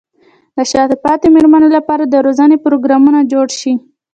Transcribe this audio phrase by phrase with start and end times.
[0.55, 3.73] د شاته پاتې مېرمنو لپاره د روزنې پروګرامونه جوړ شي.